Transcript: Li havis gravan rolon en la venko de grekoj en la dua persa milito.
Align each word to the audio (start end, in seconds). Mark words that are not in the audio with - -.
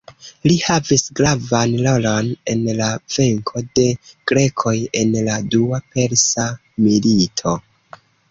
Li 0.49 0.53
havis 0.67 1.01
gravan 1.17 1.75
rolon 1.87 2.29
en 2.53 2.63
la 2.79 2.87
venko 3.17 3.63
de 3.81 3.85
grekoj 4.33 4.75
en 5.03 5.13
la 5.29 5.37
dua 5.57 5.83
persa 5.97 6.47
milito. 6.87 7.57